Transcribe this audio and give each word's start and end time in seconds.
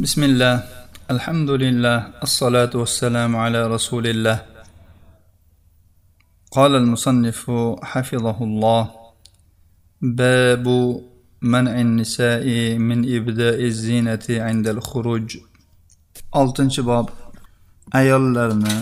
بسم 0.00 0.22
الله 0.22 0.54
الحمد 1.10 1.50
لله 1.50 1.98
الصلاة 2.22 2.72
والسلام 2.74 3.36
على 3.36 3.60
رسول 3.66 4.06
الله 4.06 4.38
قال 6.52 6.72
المصنف 6.74 7.50
حفظه 7.82 8.38
الله 8.44 8.82
باب 10.02 10.66
منع 11.42 11.74
النساء 11.80 12.44
من 12.76 12.98
إبداء 13.16 13.58
الزينة 13.64 14.26
عند 14.30 14.66
الخروج 14.68 15.28
oltinchi 16.32 16.82
bob 16.86 17.08
ayollarni 17.92 18.76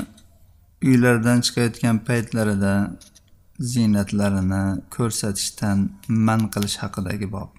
uylardan 0.82 1.38
chiqayotgan 1.46 1.96
paytlarida 2.08 2.74
ziynatlarini 3.72 4.62
ko'rsatishdan 4.94 5.78
man 6.08 6.40
qilish 6.54 6.76
haqidagi 6.82 7.26
bob 7.36 7.50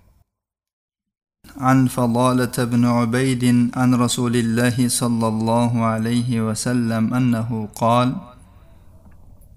عن 1.58 1.86
فضالة 1.86 2.64
بن 2.64 2.84
عبيد 2.84 3.70
عن 3.76 3.94
رسول 3.94 4.36
الله 4.36 4.88
صلى 4.88 5.28
الله 5.28 5.84
عليه 5.84 6.48
وسلم 6.48 7.14
أنه 7.14 7.68
قال 7.74 8.14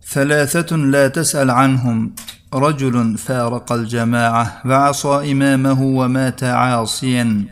ثلاثة 0.10 0.76
لا 0.76 1.08
تسأل 1.08 1.52
عنهم 1.52 2.16
رجل 2.54 3.18
فارق 3.18 3.72
الجماعة 3.72 4.62
وعصى 4.66 5.32
إمامه 5.32 5.82
ومات 5.82 6.44
عاصيا 6.44 7.46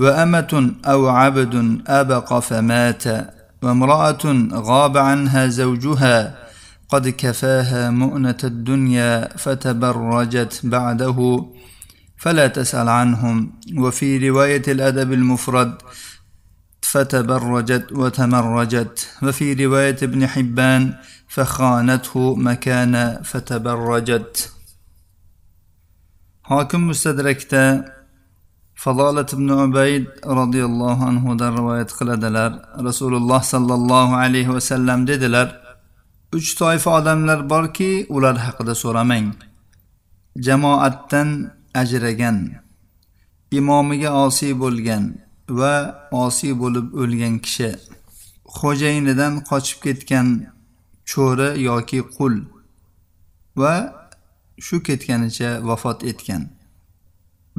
وأمة 0.00 0.74
أو 0.86 1.08
عبد 1.08 1.82
أبق 1.86 2.38
فمات 2.38 3.04
وامرأة 3.62 4.48
غاب 4.52 4.96
عنها 4.96 5.46
زوجها 5.46 6.44
قد 6.88 7.08
كفاها 7.08 7.90
مؤنة 7.90 8.36
الدنيا 8.44 9.28
فتبرجت 9.36 10.60
بعده 10.64 11.46
فلا 12.24 12.46
تسأل 12.46 12.88
عنهم. 12.88 13.36
وفي 13.76 14.28
رواية 14.28 14.62
الأدب 14.68 15.12
المفرد 15.12 15.72
فتبرجت 16.82 17.86
وتمرجت. 17.92 18.96
وفي 19.22 19.46
رواية 19.64 19.98
ابن 20.08 20.26
حبان 20.26 20.82
فخانته 21.28 22.34
مكان 22.48 22.94
فتبرجت. 23.22 24.52
حاكم 26.42 26.80
مستدركتا؟ 26.88 27.94
فضالة 28.76 29.26
بن 29.32 29.48
عبيد 29.60 30.06
رضي 30.26 30.64
الله 30.64 31.04
عنه 31.08 31.24
در 31.36 31.50
رواية 31.60 31.88
قلدلر 32.00 32.52
رسول 32.88 33.14
الله 33.14 33.40
صلى 33.54 33.74
الله 33.74 34.16
عليه 34.16 34.48
وسلم 34.48 35.06
dedilar 35.06 35.48
uch 36.36 36.54
toifa 36.58 36.90
odamlar 36.90 37.50
borki 37.50 38.06
ular 38.08 38.36
haqida 38.36 38.74
so'ramang 38.74 39.26
jamoatdan 40.46 41.28
ajragan 41.80 42.38
imomiga 43.58 44.10
osiy 44.24 44.52
bo'lgan 44.62 45.04
va 45.58 45.74
osiy 46.24 46.52
bo'lib 46.62 46.86
o'lgan 47.02 47.34
kishi 47.44 47.70
xo'jayinidan 48.58 49.34
qochib 49.48 49.78
ketgan 49.86 50.28
cho'ri 51.10 51.48
yoki 51.68 52.00
qul 52.16 52.34
va 53.60 53.74
shu 54.64 54.76
ketganicha 54.86 55.50
vafot 55.68 56.04
etgan. 56.10 56.42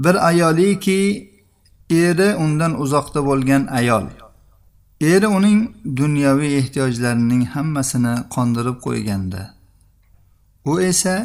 Bir 0.04 0.16
ayoliki 0.28 1.02
eri 1.90 2.30
undan 2.36 2.82
uzoqda 2.84 3.26
bo'lgan 3.30 3.68
ayol. 3.80 4.06
Eri 5.02 5.28
uning 5.28 5.60
dunyoviy 6.00 6.58
ehtiyojlarining 6.60 7.44
hammasini 7.54 8.16
qondirib 8.36 8.78
qo'yganda 8.86 9.42
u 10.66 10.82
esa 10.82 11.16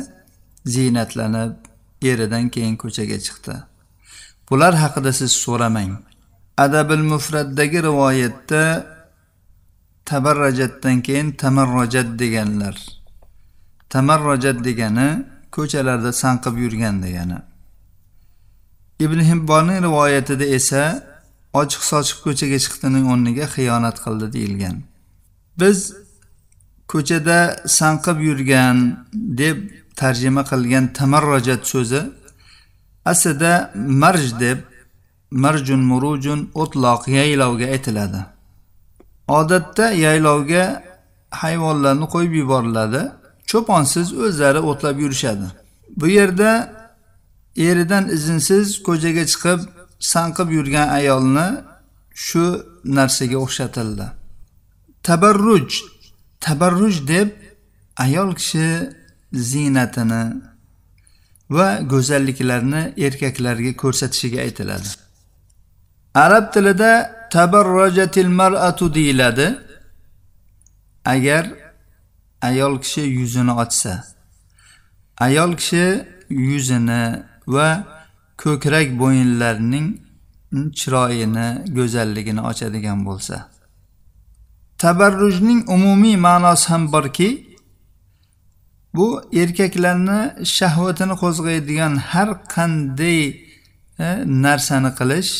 ziynatlanib 0.66 1.69
eridan 2.02 2.48
keyin 2.48 2.76
ko'chaga 2.76 3.18
chiqdi. 3.26 3.54
Bular 4.50 4.74
haqida 4.74 5.12
siz 5.12 5.32
so'ramang. 5.32 5.92
Adabil 6.56 7.04
mufraddagi 7.12 7.82
rivoyatda 7.82 8.86
tabarrajatdan 10.04 11.00
keyin 11.02 11.32
tamarrojat 11.32 12.18
deganlar. 12.18 12.76
Tamarrojat 13.90 14.64
degani 14.64 15.26
ko'chalarda 15.56 16.12
sanqib 16.12 16.54
yurgan 16.58 17.02
degani. 17.02 17.38
Ibn 19.00 19.20
hibbonning 19.30 19.82
rivoyatida 19.86 20.44
esa 20.44 20.82
ochiq 21.60 21.82
sochiq 21.90 22.18
ko'chaga 22.26 22.58
chiqdining 22.64 23.04
o'rniga 23.12 23.46
xiyonat 23.54 23.96
qildi 24.04 24.26
deyilgan. 24.34 24.76
Biz 25.60 25.78
ko'chada 26.92 27.38
sanqib 27.78 28.18
yurgan 28.28 28.76
deb 29.42 29.56
tarjima 30.00 30.42
qilgan 30.50 30.84
tamarrojat 30.98 31.62
so'zi 31.72 32.02
aslida 33.12 33.52
marj 34.02 34.24
deb 34.44 34.58
marjun 35.44 35.82
murujun 35.90 36.40
o'tloq 36.62 37.02
yaylovga 37.18 37.66
aytiladi. 37.74 38.20
Odatda 39.38 39.86
yaylovga 40.04 40.64
hayvonlarni 41.42 42.06
qo'yib 42.14 42.34
yuboriladi 42.40 43.02
cho'ponsiz 43.50 44.06
o'zlari 44.24 44.60
o'tlab 44.70 44.96
yurishadi. 45.04 45.46
Bu 46.00 46.06
yerda 46.18 46.50
eridan 47.68 48.04
izinsiz 48.16 48.66
ko'chaga 48.86 49.24
chiqib 49.32 49.60
sanqib 50.12 50.48
yurgan 50.56 50.88
ayolni 50.98 51.48
shu 52.26 52.44
narsaga 52.96 53.36
o'xshatildi. 53.44 54.06
Tabarruj 55.06 55.70
tabarruj 56.40 57.08
deb 57.08 57.28
ayol 57.96 58.34
kishi 58.34 58.66
ziynatini 59.50 60.22
va 61.56 61.68
go'zalliklarini 61.92 62.82
erkaklarga 63.06 63.72
ko'rsatishiga 63.82 64.38
aytiladi. 64.46 64.88
Arab 66.14 66.52
tilida 66.54 66.92
tabarrojatil 67.30 68.30
mar'atu 68.40 68.94
deyiladi. 68.94 69.48
Agar 71.04 71.44
ayol 72.42 72.80
kishi 72.82 73.00
yuzini 73.00 73.52
ochsa 73.52 73.92
ayol 75.20 75.56
kishi 75.60 76.04
yuzini 76.30 77.02
va 77.46 77.68
ko'krak 78.42 78.88
bo'yinlarining 79.02 79.88
chiroyini 80.78 81.46
go'zalligini 81.76 82.42
ochadigan 82.50 82.98
bo'lsa 83.08 83.36
tabarrujning 84.82 85.60
umumiy 85.74 86.16
ma'nosi 86.16 86.68
ham 86.70 86.92
borki 86.92 87.30
bu 88.94 89.06
erkaklarni 89.40 90.20
shahvatini 90.56 91.14
qo'zg'aydigan 91.22 91.94
har 92.10 92.28
qanday 92.54 93.20
e, 94.04 94.08
narsani 94.44 94.90
qilish 94.98 95.32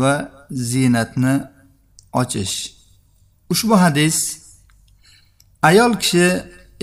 va 0.00 0.14
ziynatni 0.70 1.34
ochish. 2.20 2.56
Ushbu 3.52 3.74
hadis 3.84 4.16
ayol 5.68 5.92
kishi 6.02 6.26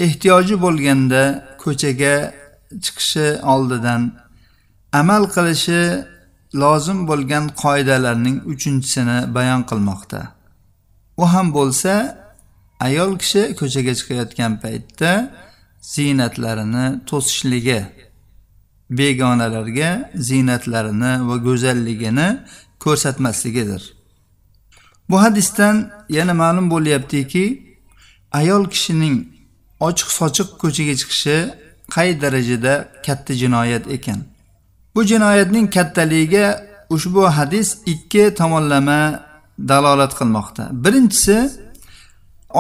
ehtiyoji 0.06 0.56
bo'lganda 0.66 1.22
ko'chaga 1.63 2.16
chiqishi 2.84 3.28
oldidan 3.53 4.01
amal 5.00 5.23
qilishi 5.35 5.81
lozim 6.61 7.00
bo'lgan 7.09 7.45
qoidalarning 7.63 8.38
uchinchisini 8.51 9.17
bayon 9.35 9.61
qilmoqda. 9.69 10.41
U 11.17 11.25
ham 11.33 11.53
bo'lsa 11.53 11.94
ayol 12.79 13.17
kishi 13.22 13.41
ko'chaga 13.59 13.94
chiqayotgan 13.99 14.53
paytda 14.63 15.11
ziynatlarini 15.81 16.85
to'sishligi 17.09 17.79
begonalarga 18.97 20.11
ziynatlarini 20.16 21.13
va 21.27 21.35
go'zalligini 21.47 22.27
ko'rsatmasligidir. 22.83 23.83
Bu 25.09 25.22
hadisdan 25.22 25.91
yana 26.09 26.33
ma'lum 26.33 26.72
bo'lyaptiki 26.73 27.45
ayol 28.31 28.63
kishining 28.73 29.16
ochiq 29.88 30.09
sochiq 30.19 30.49
ko'chaga 30.61 30.93
chiqishi 31.01 31.38
qay 31.95 32.09
darajada 32.22 32.73
katta 33.05 33.33
jinoyat 33.41 33.85
ekan. 33.95 34.19
Bu 34.95 35.01
jinoyatning 35.11 35.67
kattaligiga 35.75 36.45
ushbu 36.89 37.23
hadis 37.38 37.78
ikki 37.85 38.23
tomonlama 38.39 39.31
dalolat 39.69 40.13
qilmoqda. 40.19 40.63
Birinchisi 40.84 41.37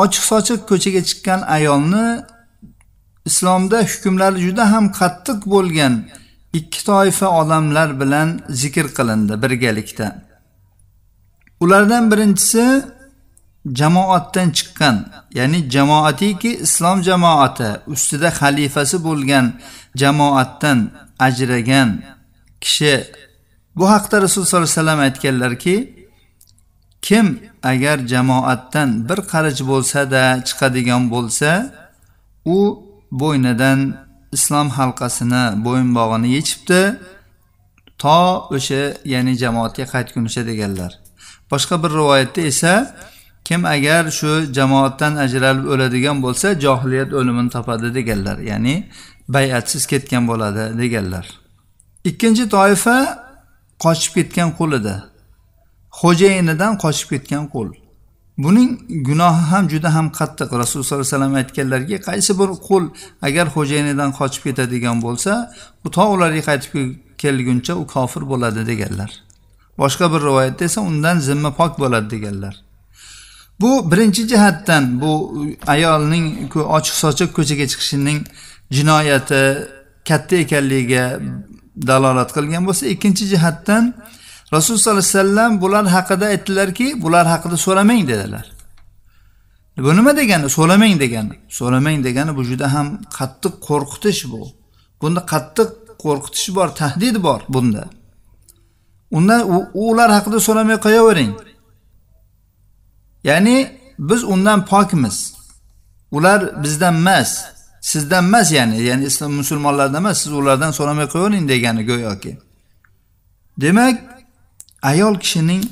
ochiq 0.03 0.23
sochiq 0.31 0.61
ko'chaga 0.69 1.01
chiqqan 1.09 1.39
ayolni 1.57 2.07
islomda 3.29 3.77
hukmlari 3.91 4.39
juda 4.45 4.63
ham 4.73 4.85
qattiq 4.99 5.39
bo'lgan 5.53 5.93
ikki 6.59 6.79
toifa 6.89 7.27
odamlar 7.41 7.89
bilan 8.01 8.29
zikr 8.61 8.87
qilindi 8.97 9.33
birgalikda. 9.43 10.07
Ulardan 11.63 12.03
birinchisi 12.11 12.65
jamoatdan 13.79 14.49
chiqqan 14.57 14.95
ya'ni 15.37 15.59
jamoatiki 15.75 16.51
islom 16.65 16.97
jamoati 17.09 17.69
ustida 17.93 18.29
xalifasi 18.39 18.97
bo'lgan 19.07 19.45
jamoatdan 20.01 20.79
ajragan 21.19 21.89
kishi. 22.61 22.95
Bu 23.75 23.85
haqda 23.93 24.15
rasululloh 24.21 24.49
sollallohu 24.49 24.69
alayhi 24.69 24.79
vasallam 24.79 24.99
aytganlarki 24.99 25.75
kim 27.01 27.39
agar 27.63 27.97
jamoatdan 28.13 29.09
bir 29.09 29.19
qarich 29.31 29.61
bo'lsa-da 29.71 30.23
chiqadigan 30.47 31.03
bo'lsa 31.13 31.51
u 32.45 32.59
bo'ynidan 33.11 33.79
islom 34.31 34.69
halqasini 34.77 35.43
bo'yinbog'ini 35.65 36.29
yechibdi 36.37 36.81
to 38.01 38.19
o'sha 38.55 38.81
ya'ni 39.13 39.33
jamoatga 39.43 39.85
qaytgunicha 39.93 40.41
deganlar. 40.49 40.91
Boshqa 41.51 41.75
bir 41.83 41.91
rivoyatda 41.99 42.41
esa 42.41 42.73
kim 43.47 43.65
agar 43.65 44.03
shu 44.19 44.31
jamoatdan 44.57 45.13
ajralib 45.25 45.65
o'ladigan 45.73 46.17
bo'lsa 46.25 46.47
johiliyat 46.65 47.13
o'limini 47.19 47.49
topadi 47.55 47.87
deganlar 47.97 48.37
ya'ni 48.51 48.75
bayatsiz 49.35 49.83
ketgan 49.91 50.23
bo'ladi 50.27 50.63
deganlar. 50.81 51.25
Ikkinchi 52.09 52.49
toifa 52.49 52.97
qochib 53.83 54.11
ketgan 54.17 54.49
qul 54.59 54.71
edi 54.79 54.95
xo'jayinidan 55.99 56.73
qochib 56.83 57.07
ketgan 57.13 57.45
qul 57.53 57.69
buning 58.43 58.69
gunohi 59.07 59.43
ham 59.51 59.69
juda 59.69 59.89
ham 59.95 60.07
qattiq. 60.19 60.49
Rasululloh 60.61 60.87
sollallohu 60.87 61.07
alayhi 61.07 61.15
vasallam 61.15 61.35
aytganlarki 61.41 61.95
qaysi 62.07 62.31
bir 62.39 62.49
qul 62.67 62.83
agar 63.27 63.45
xo'jayinidan 63.55 64.11
qochib 64.19 64.41
ketadigan 64.47 64.97
bo'lsa 65.05 65.31
u 65.85 65.87
to 65.95 66.03
ularga 66.13 66.41
qaytib 66.49 66.73
kelguncha 67.21 67.73
u 67.81 67.83
kofir 67.93 68.23
bo'ladi 68.31 68.61
deganlar. 68.71 69.11
Boshqa 69.81 70.05
bir 70.13 70.21
rivoyatda 70.27 70.63
esa 70.69 70.79
undan 70.89 71.17
zimma 71.27 71.51
pok 71.59 71.79
bo'ladi 71.83 72.09
deganlar. 72.15 72.55
Bu 73.61 73.91
birinchi 73.91 74.23
jihatdan 74.31 74.83
bu 75.01 75.11
ayolning 75.73 76.25
ochiq 76.77 76.95
sochiq 77.03 77.29
ko'chaga 77.37 77.65
chiqishining 77.71 78.19
jinoyati 78.77 79.41
katta 80.09 80.35
ekanligiga 80.43 81.05
dalolat 81.89 82.29
qilgan 82.35 82.63
bo'lsa 82.67 82.83
ikkinchi 82.93 83.25
jihatdan 83.33 83.83
rasul 84.53 84.77
sollallohu 84.77 84.99
alayhi 84.99 85.17
vasallam 85.17 85.61
bular 85.61 85.85
haqida 85.95 86.25
aytdilarki 86.25 87.01
bular 87.01 87.25
haqida 87.33 87.57
so'ramang 87.57 88.07
dedilar. 88.07 88.45
Bu 89.77 89.95
nima 89.95 90.17
degani? 90.17 90.49
So'ramang 90.49 90.99
degani. 90.99 91.35
So'ramang 91.49 92.03
degani 92.03 92.35
bu 92.37 92.43
juda 92.43 92.73
ham 92.73 92.87
qattiq 93.17 93.53
qo'rqitish 93.67 94.21
bu. 94.31 94.41
Bunda 95.01 95.21
qattiq 95.31 95.69
qo'rqitish 96.03 96.55
bor 96.55 96.69
tahdid 96.81 97.15
bor 97.23 97.41
bunda. 97.49 97.83
Undan 99.11 99.41
ular 99.73 100.09
haqida 100.17 100.39
so'ramay 100.47 100.77
qo'yavering. 100.85 101.31
Ya'ni 103.23 103.57
biz 103.99 104.23
undan 104.23 104.59
pokmiz. 104.65 105.17
Ular 106.11 106.63
bizdan 106.63 106.95
emas 106.95 107.31
sizdan 107.81 108.23
emas 108.25 108.51
ya'ni 108.51 108.81
ya'ni 108.89 109.05
islom 109.05 109.33
musulmonlardan 109.33 110.01
emas 110.03 110.17
siz 110.23 110.31
ulardan 110.33 110.71
so'ramay 110.71 111.07
qo'yavering 111.13 111.49
degani 111.49 111.85
go'yoki. 111.85 112.37
Demak 113.61 113.95
ayol 114.89 115.15
kishining 115.23 115.63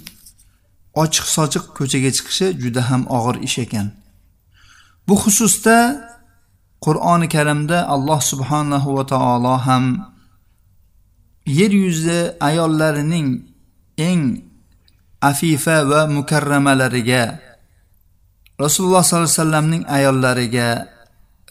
ochiq 1.04 1.26
sochiq 1.36 1.66
ko'chaga 1.78 2.10
chiqishi 2.18 2.48
juda 2.62 2.82
ham 2.90 3.02
og'ir 3.18 3.38
ish 3.48 3.58
ekan. 3.66 3.88
Bu 5.08 5.16
xususda 5.24 5.78
qur'oni 6.86 7.28
karimda 7.36 7.78
alloh 7.96 8.20
subhanahu 8.32 8.88
va 8.98 9.04
taolo 9.14 9.56
ham 9.68 9.86
yer 11.60 11.72
yuzi 11.84 12.20
ayollarining 12.50 13.28
eng 14.10 14.24
afifa 15.32 15.78
va 15.92 16.02
mukarramalariga 16.18 17.24
rasululloh 18.64 19.04
sollallohu 19.04 19.28
alayhi 19.28 19.42
vasallamning 19.42 19.84
ayollariga 19.98 20.68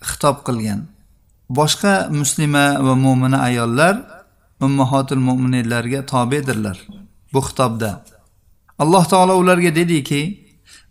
xitob 0.08 0.36
qilgan. 0.46 0.80
Boshqa 1.58 1.94
muslima 2.20 2.66
va 2.86 2.94
mo'mina 3.04 3.38
ayollar 3.48 3.94
ummahotil 4.60 5.22
mo'minlarga 5.28 6.00
tobedirlar. 6.12 6.78
Bu 7.32 7.40
xitobda. 7.46 8.04
Alloh 8.78 9.04
taolo 9.12 9.34
ularga 9.42 9.74
dediki 9.74 10.22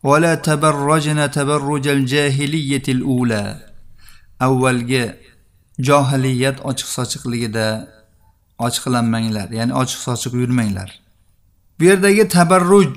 vala 0.03 0.41
tabarrajna 0.41 1.31
tabarrujal 1.31 2.05
jahiliyatil 2.13 3.01
ula. 3.01 3.43
Avvalgi 4.39 5.05
johiliyat 5.87 6.57
ochiq 6.69 6.89
sochiqligida 6.97 7.67
ochiqlanmanglar 8.65 9.47
ya'ni 9.59 9.73
ochiq 9.81 9.99
sochiq 10.07 10.33
yurmanglar. 10.41 10.89
Bu 11.79 11.83
yerdagi 11.89 12.27
tabarruj 12.27 12.95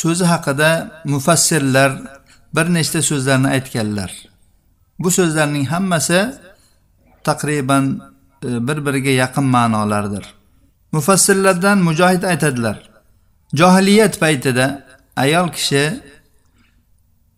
so'zi 0.00 0.24
haqida 0.32 0.70
mufassirlar 1.12 1.90
bir 2.56 2.66
nechta 2.76 3.02
so'zlarni 3.10 3.48
aytganlar. 3.56 4.10
Bu 4.98 5.10
so'zlarning 5.10 5.66
hammasi 5.74 6.20
taqriban 7.28 7.84
e, 8.44 8.48
bir 8.66 8.78
biriga 8.86 9.12
yaqin 9.22 9.44
ma'nolardir. 9.44 10.24
Mufassirlardan 10.94 11.78
mujohid 11.88 12.22
aytadilar 12.32 12.76
johiliyat 13.60 14.14
paytida 14.22 14.66
ayol 15.24 15.48
kishi 15.56 15.84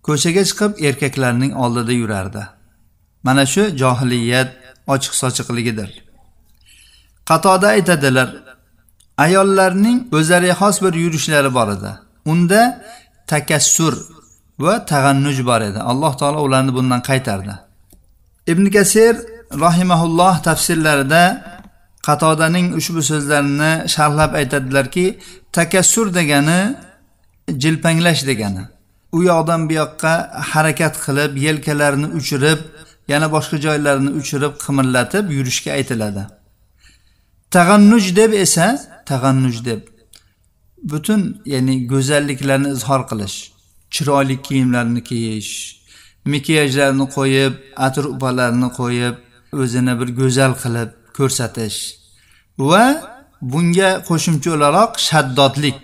ko'chaga 0.06 0.42
chiqib 0.48 0.72
erkaklarning 0.88 1.52
oldida 1.62 1.92
yurardi. 2.02 2.42
Mana 3.26 3.44
shu 3.52 3.62
johiliyat 3.82 4.50
ochiq 4.94 5.14
sochiqligidir 5.22 5.90
qatoda 7.28 7.66
aytadilar 7.76 8.28
ayollarning 9.24 9.98
o'zlariga 10.16 10.54
xos 10.60 10.76
bir 10.84 10.94
yurishlari 11.04 11.50
bor 11.58 11.68
edi. 11.76 11.92
Unda 12.32 12.62
takassur 13.32 13.94
va 14.64 14.74
tag'annuj 14.92 15.38
bor 15.50 15.60
edi. 15.68 15.80
Alloh 15.90 16.12
taolo 16.20 16.38
ularni 16.46 16.72
bundan 16.78 17.00
qaytardi. 17.08 17.54
Ibn 18.52 18.64
kasir 18.76 19.14
rahimaulloh 19.64 20.34
tafsirlarida 20.48 21.22
qatodaning 22.06 22.66
ushbu 22.78 23.00
so'zlarini 23.10 23.72
sharhlab 23.94 24.32
aytadilarki 24.40 25.06
takassur 25.56 26.06
degani 26.18 26.60
jilpanglash 27.62 28.22
degani. 28.30 28.64
U 29.16 29.18
yoqdan 29.30 29.60
bu 29.68 29.72
yoqqa 29.82 30.12
harakat 30.52 30.94
qilib 31.04 31.32
yelkalarini 31.46 32.08
uchirib 32.18 32.60
yana 33.12 33.26
boshqa 33.34 33.56
joylarini 33.66 34.10
uchirib 34.20 34.52
qimirlatib 34.64 35.24
yurishga 35.36 35.70
aytiladi. 35.78 36.22
Tag'annuj 37.54 38.04
deb 38.20 38.32
esa 38.44 38.66
tag'annuj 39.10 39.56
deb. 39.68 39.80
Butun 40.90 41.20
ya'ni 41.52 41.74
go'zalliklarni 41.92 42.68
izhor 42.76 43.02
qilish 43.10 43.36
chiroyli 43.94 44.36
kiyimlarni 44.46 45.00
kiyish 45.08 45.52
makiyajlarni 46.32 47.06
qo'yib 47.16 47.52
atir 47.86 48.04
upalarni 48.14 48.68
qo'yib 48.80 49.16
o'zini 49.62 49.94
bir 50.00 50.08
go'zal 50.20 50.52
qilib 50.62 50.90
ko'rsatish 51.18 51.78
va 52.70 52.84
bunga 53.52 53.90
qo'shimcha 54.08 54.48
o'laroq 54.56 54.92
shaddodlik 55.08 55.80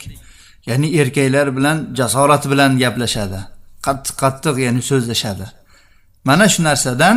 ya'ni 0.69 0.89
erkaklar 1.01 1.47
bilan 1.57 1.77
jasorat 1.99 2.45
bilan 2.53 2.71
gaplashadi. 2.83 3.41
Qattiq 3.87 4.15
qattiq 4.23 4.57
ya'ni 4.67 4.83
so'zlashadi. 4.91 5.47
Mana 6.29 6.47
shu 6.53 6.61
narsadan 6.69 7.17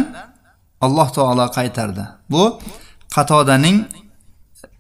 alloh 0.85 1.09
taolo 1.17 1.45
qaytardi. 1.57 2.03
Bu 2.31 2.43
qatodaning 3.15 3.77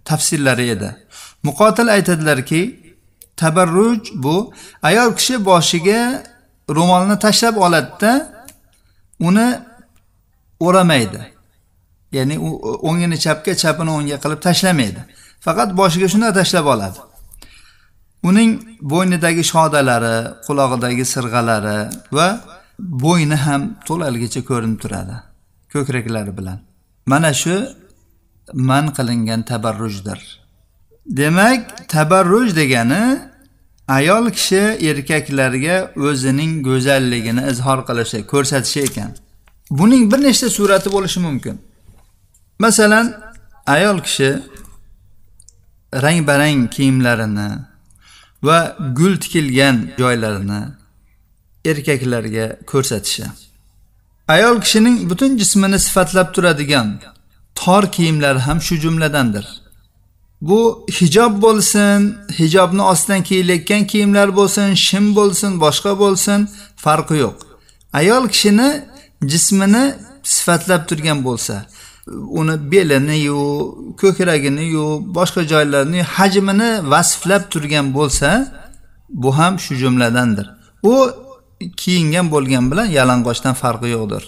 tafsirlari 0.09 0.65
edi. 0.75 0.89
Muqotil 1.47 1.87
aytadilarki 1.95 2.61
tabarruj 3.41 4.01
bu 4.23 4.53
ayol 4.89 5.09
kishi 5.17 5.35
boshiga 5.49 6.01
ro'molni 6.77 7.19
tashlab 7.25 7.55
oladida 7.65 8.11
uni 9.27 9.47
o'ramaydi. 10.59 11.34
Ya'ni 12.17 12.35
u 12.47 12.49
o'ngini 12.89 13.17
chapga 13.25 13.53
chapini 13.63 13.91
o'ngga 13.97 14.17
qilib 14.23 14.39
tashlamaydi. 14.47 15.01
Faqat 15.45 15.69
boshiga 15.79 16.07
shunday 16.13 16.31
tashlab 16.39 16.65
oladi. 16.73 16.99
Uning 18.29 18.51
bo'ynidagi 18.91 19.43
shodalari 19.51 20.15
qulog'idagi 20.47 21.05
sirg'alari 21.13 21.79
va 22.17 22.27
bo'yni 23.05 23.37
ham 23.45 23.61
to'laligicha 23.87 24.41
ko'rinib 24.49 24.79
turadi 24.83 25.15
ko'kraklari 25.73 26.31
bilan. 26.39 26.57
Mana 27.11 27.31
shu 27.41 27.55
man 28.53 28.85
qilingan 28.97 29.41
tabarrujdir. 29.51 30.19
Demak 31.19 31.87
tabarruj 31.93 32.55
degani 32.55 33.03
ayol 33.97 34.25
kishi 34.37 34.61
erkaklarga 34.89 35.75
o'zining 36.07 36.53
go'zalligini 36.67 37.43
izhor 37.51 37.79
qilishi 37.89 38.19
ko'rsatishi 38.31 38.79
ekan. 38.87 39.11
Buning 39.79 40.03
bir 40.11 40.19
nechta 40.27 40.49
surati 40.57 40.89
bo'lishi 40.95 41.19
mumkin. 41.27 41.55
Masalan 42.59 43.21
ayol 43.65 43.99
kishi 43.99 44.39
rang 45.93 46.27
barang 46.27 46.69
kiyimlarini 46.69 47.49
va 48.43 48.77
gul 48.93 49.15
tikilgan 49.23 49.89
joylarini 49.97 50.61
erkaklarga 51.65 52.45
ko'rsatishi. 52.71 53.25
Ayol 54.27 54.61
kishining 54.61 55.09
butun 55.09 55.37
jismini 55.37 55.79
sifatlab 55.79 56.33
turadigan 56.33 56.87
tor 57.55 57.83
kiyimlari 57.91 58.39
ham 58.39 58.61
shu 58.61 58.75
jumladandir. 58.75 59.45
Bu 60.41 60.85
hijob 60.99 61.41
bo'lsin 61.41 62.17
hijobni 62.39 62.81
ostidan 62.81 63.23
kiyilayotgan 63.23 63.83
kiyimlar 63.87 64.35
bo'lsin 64.39 64.73
shim 64.73 65.05
bo'lsin 65.15 65.51
boshqa 65.63 65.91
bo'lsin 65.99 66.39
farqi 66.83 67.15
yo'q. 67.23 67.37
Ayol 67.93 68.23
kishini 68.33 68.69
jismini 69.31 69.95
sifatlab 70.23 70.81
turgan 70.89 71.19
bo'lsa 71.27 71.55
uni 72.07 72.71
belini-yu, 72.71 73.39
ko'kragini-yu, 74.01 74.85
boshqa 75.17 75.43
joylarini 75.51 76.01
hajmini 76.03 76.89
vasflab 76.91 77.43
turgan 77.49 77.93
bo'lsa, 77.93 78.29
bu 79.09 79.37
ham 79.37 79.59
shu 79.59 79.75
jumladandir. 79.75 80.47
U 80.83 80.93
kiyingan 81.77 82.31
bo'lgan 82.31 82.71
bilan 82.71 82.85
yalang'ochdan 82.85 83.53
farqi 83.53 83.87
yo'qdir. 83.97 84.23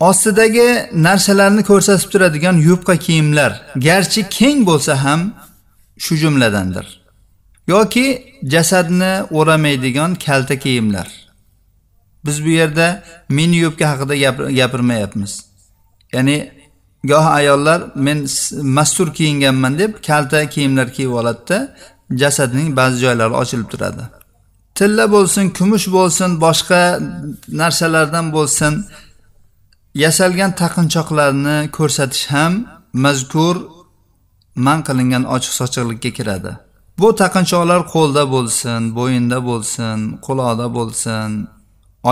Ostidagi 0.00 0.68
narsalarni 0.92 1.62
ko'rsatib 1.70 2.08
turadigan 2.12 2.56
yupqa 2.68 2.96
kiyimlar, 2.96 3.52
garchi 3.76 4.28
keng 4.38 4.58
bo'lsa 4.66 5.04
ham 5.04 5.20
shu 6.04 6.14
jumladandir. 6.22 7.02
yoki 7.68 8.34
jasadni 8.44 9.22
o'ramaydigan 9.30 10.14
kalta 10.14 10.58
kiyimlar 10.58 11.08
biz 12.26 12.44
bu 12.44 12.48
yerda 12.48 13.02
mini 13.28 13.56
yubka 13.56 13.90
haqida 13.90 14.16
gapirmayapmiz 14.50 15.44
ya'ni 16.12 16.52
goh 17.04 17.26
ayollar 17.38 17.80
men 17.94 18.18
mastur 18.62 19.14
kiyinganman 19.14 19.78
deb 19.78 19.92
kalta 20.06 20.48
kiyimlar 20.54 20.88
kiyib 20.96 21.12
oladida 21.20 21.58
jasadning 22.22 22.76
ba'zi 22.76 22.96
joylari 23.04 23.34
ochilib 23.42 23.68
turadi. 23.72 24.02
Tilla 24.74 25.04
bo'lsin 25.14 25.44
kumush 25.58 25.86
bo'lsin 25.96 26.30
boshqa 26.44 26.82
narsalardan 27.60 28.26
bo'lsin 28.36 28.72
yasalgan 30.04 30.50
taqinchoqlarni 30.62 31.58
ko'rsatish 31.76 32.26
ham 32.34 32.52
mazkur 33.04 33.56
man 34.66 34.78
qilingan 34.86 35.24
ochiq 35.34 35.52
sochiqlikka 35.60 36.10
kiradi. 36.18 36.52
Bu 37.00 37.08
taqinchoqlar 37.22 37.80
qo'lda 37.94 38.24
bo'lsin 38.34 38.80
bo'yinda 38.98 39.38
bo'lsin 39.48 39.98
quloqda 40.26 40.66
bo'lsin 40.76 41.28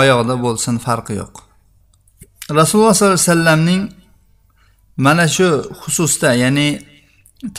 oyoqda 0.01 0.35
bo'lsin 0.45 0.75
farqi 0.87 1.15
yo'q. 1.21 1.35
Rasululloh 2.61 2.95
sollallohu 2.95 3.19
alayhi 3.19 3.29
vasallamning 3.29 3.83
mana 5.05 5.25
shu 5.37 5.49
xususda 5.83 6.31
ya'ni 6.43 6.69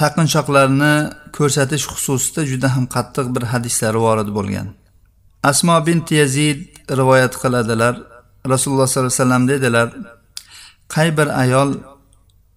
taqinchoqlarni 0.02 0.94
ko'rsatish 1.38 1.86
xususida 1.94 2.42
juda 2.52 2.68
ham 2.76 2.86
qattiq 2.96 3.28
bir 3.36 3.44
hadislari 3.52 4.00
vorid 4.06 4.30
bo'lgan. 4.38 4.68
Asmo 5.50 5.76
bint 5.88 6.08
yazid 6.20 6.60
rivoyat 7.00 7.34
qiladilar. 7.42 7.94
Rasululloh 8.54 8.88
sollallohu 8.88 9.14
alayhi 9.14 9.24
vasallam 9.24 9.44
dedilar 9.54 9.88
qay 10.94 11.08
bir 11.18 11.28
ayol 11.44 11.70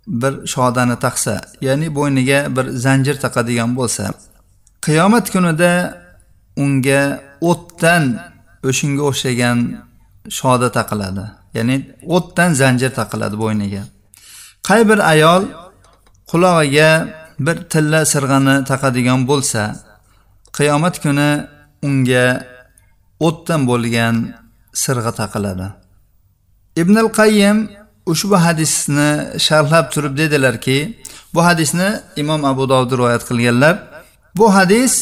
bir 0.07 0.35
shodani 0.53 0.97
taqsa 1.07 1.35
ya'ni 1.67 1.89
bo'yniga 1.99 2.39
bir 2.57 2.67
zanjir 2.85 3.17
taqadigan 3.25 3.71
bo'lsa 3.79 4.05
qiyomat 4.87 5.27
kunida 5.35 5.73
unga 6.65 7.03
o'tdan 7.51 8.05
o'shanga 8.69 9.03
o'xshagan 9.11 9.59
shoda 10.39 10.69
taqiladi. 10.79 11.25
Ya'ni 11.57 11.77
o'tdan 12.17 12.51
zanjir 12.61 12.91
taqiladi 13.01 13.37
bo'yniga. 13.45 13.83
Qay 14.69 14.81
bir 14.89 14.99
ayol 15.13 15.43
qulog'iga 16.31 16.91
bir 17.47 17.57
tilla 17.73 18.01
sirg'ani 18.13 18.57
taqadigan 18.71 19.21
bo'lsa 19.31 19.63
qiyomat 20.57 20.95
kuni 21.05 21.31
unga 21.87 22.27
o'tdan 23.27 23.61
bo'lgan 23.71 24.15
sirg'a 24.85 25.13
taqiladi. 25.21 25.67
Ibn 26.83 26.95
al 27.05 27.11
qayyim 27.21 27.59
ushbu 28.13 28.37
hadisni 28.47 29.11
sharhlab 29.47 29.87
turib 29.95 30.15
dedilarki 30.17 30.79
bu 31.35 31.41
hadisni 31.45 31.89
imom 32.17 32.45
abu 32.45 32.69
dovud 32.69 32.91
rivoyat 32.99 33.23
qilganlar 33.29 33.75
bu 34.39 34.55
hadis 34.55 34.95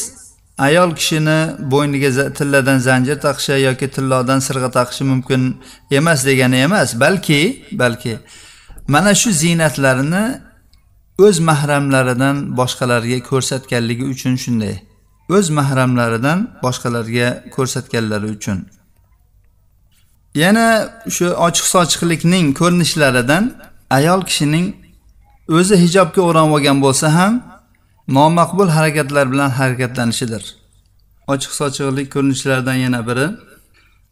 ayol 0.57 0.91
kishini 0.99 1.39
bo'yniga 1.71 2.33
tilladan 2.37 2.79
zanjir 2.87 3.17
taqishi 3.25 3.55
yoki 3.67 3.87
tillodan 3.95 4.39
sirg'a 4.47 4.69
taqishi 4.77 5.03
mumkin 5.11 5.41
emas 5.91 6.19
degani 6.25 6.57
emas 6.67 6.89
balki 7.03 7.41
balki 7.81 8.13
mana 8.87 9.15
shu 9.15 9.31
ziynatlarini 9.31 10.41
o'z 11.19 11.39
mahramlaridan 11.39 12.57
boshqalarga 12.57 13.19
ko'rsatganligi 13.29 14.05
uchun 14.13 14.35
shunday. 14.35 14.75
O'z 15.29 15.49
mahramlaridan 15.49 16.39
boshqalarga 16.63 17.27
ko'rsatganlari 17.55 18.27
uchun. 18.37 18.57
Yana 20.35 20.67
shu 21.15 21.25
ochiq 21.47 21.65
sochiqlikning 21.75 22.45
ko'rinishlaridan 22.59 23.43
ayol 23.89 24.21
kishining 24.29 24.65
o'zi 25.57 25.75
hijobga 25.83 26.21
o'ranib 26.21 26.53
olgan 26.57 26.77
bo'lsa 26.85 27.07
ham 27.17 27.33
nomaqbul 28.07 28.69
harakatlar 28.77 29.25
bilan 29.31 29.49
harakatlanishidir. 29.59 30.43
Ochiq 31.33 31.51
sochiqlik 31.59 32.07
ko'rinishlaridan 32.13 32.77
yana 32.85 33.07
biri 33.07 33.27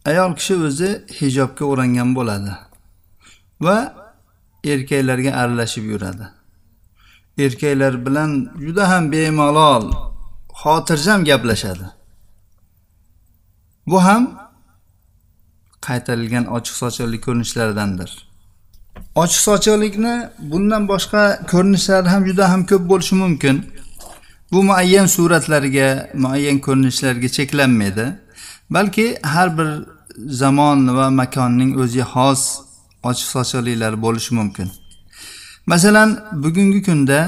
ayol 0.06 0.32
kishi 0.40 0.56
o'zi 0.68 0.90
hijobga 1.20 1.63
o'rangan 1.72 2.10
bo'ladi. 2.18 2.51
Va 3.66 3.78
erkaklarga 4.63 5.32
aralashib 5.32 5.84
yuradi. 5.84 6.25
Erkaklar 7.38 8.06
bilan 8.06 8.51
juda 8.60 8.89
ham 8.89 9.12
bemalol 9.12 9.91
xotirjam 10.62 11.25
gaplashadi. 11.25 11.88
Bu 13.88 14.03
ham 14.03 14.24
qaytarilgan 15.88 16.46
ochiq 16.56 16.75
sochiqlik 16.82 17.22
ko'rinishlaridandir. 17.27 18.12
Ochiq 19.24 19.41
sochiqlikni 19.48 20.15
bundan 20.51 20.84
boshqa 20.91 21.24
ko'rinishlari 21.51 22.08
ham 22.13 22.22
juda 22.30 22.51
ham 22.51 22.62
ko'p 22.65 22.84
bo'lishi 22.91 23.15
mumkin. 23.24 23.56
Bu 24.51 24.63
muayyan 24.63 25.06
suratlarga 25.15 26.10
muayyan 26.13 26.58
ko'rinishlarga 26.65 27.30
cheklanmaydi 27.38 28.06
balki 28.75 29.18
har 29.24 29.58
bir 29.58 29.70
zamon 30.41 30.80
va 30.98 31.10
makonning 31.10 31.72
o'ziga 31.82 32.06
xos 32.13 32.41
ochiq 33.10 33.27
sochiqliklar 33.36 33.93
bo'lishi 34.05 34.31
mumkin. 34.39 34.67
Masalan 35.65 36.10
bugungi 36.43 36.81
kunda 36.88 37.20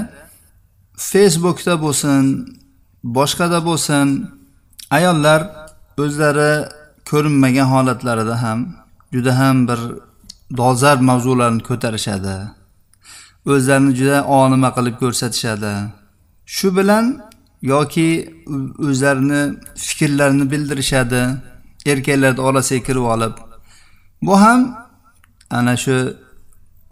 facebookda 1.10 1.74
bo'lsin 1.84 2.22
boshqada 3.16 3.58
bo'lsin 3.68 4.06
ayollar 4.96 5.40
o'zlari 6.02 6.52
ko'rinmagan 7.10 7.66
holatlarida 7.74 8.42
ham 8.42 8.58
juda 9.14 9.32
ham 9.40 9.56
bir 9.68 9.80
dolzarb 10.56 11.00
mavzularni 11.10 11.62
ko'tarishadi. 11.68 12.36
O'zlarini 13.52 13.92
juda 13.98 14.18
olima 14.38 14.70
qilib 14.76 14.96
ko'rsatishadi. 15.02 15.72
Shu 16.56 16.68
bilan 16.76 17.04
yoki 17.72 18.08
o'zlarini 18.88 19.42
fikrlarini 19.86 20.50
bildirishadi. 20.52 21.22
Erkaklarni 21.92 22.40
orasiga 22.48 22.82
kirib 22.86 23.06
olib. 23.14 23.34
Bu 24.26 24.34
ham 24.40 24.60
ana 25.58 25.74
shu 25.84 25.96